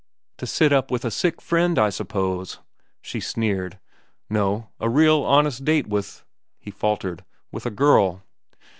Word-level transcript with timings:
"To 0.39 0.47
sit 0.47 0.73
up 0.73 0.89
with 0.89 1.05
a 1.05 1.11
sick 1.11 1.39
friend, 1.43 1.77
I 1.77 1.91
suppose?" 1.91 2.57
she 3.03 3.19
sneered. 3.19 3.77
"No, 4.31 4.69
a 4.79 4.89
real, 4.89 5.21
honest 5.21 5.63
date 5.63 5.85
with—" 5.85 6.25
he 6.57 6.71
faltered, 6.71 7.23
"with 7.51 7.67
a 7.67 7.69
girl." 7.69 8.23